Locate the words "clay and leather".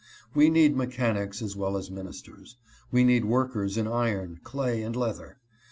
4.43-5.37